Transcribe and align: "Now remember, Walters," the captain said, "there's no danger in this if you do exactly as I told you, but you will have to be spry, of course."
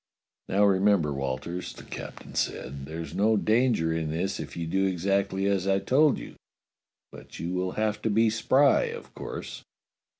"Now 0.49 0.65
remember, 0.65 1.13
Walters," 1.13 1.73
the 1.73 1.83
captain 1.83 2.33
said, 2.33 2.85
"there's 2.87 3.13
no 3.13 3.37
danger 3.37 3.93
in 3.93 4.09
this 4.09 4.39
if 4.39 4.57
you 4.57 4.65
do 4.65 4.87
exactly 4.87 5.45
as 5.45 5.67
I 5.67 5.77
told 5.77 6.17
you, 6.17 6.37
but 7.11 7.37
you 7.39 7.53
will 7.53 7.73
have 7.73 8.01
to 8.01 8.09
be 8.09 8.31
spry, 8.31 8.85
of 8.85 9.13
course." 9.13 9.61